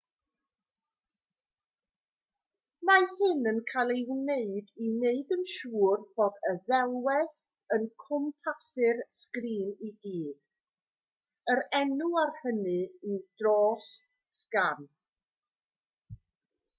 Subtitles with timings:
[2.89, 9.03] mae hyn yn cael ei wneud i wneud yn siwr bod y ddelwedd yn cwmpasu'r
[9.19, 14.93] sgrin i gyd yr enw ar hynny yw dros-sgan